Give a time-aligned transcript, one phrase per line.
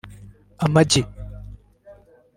[0.65, 1.01] Amagi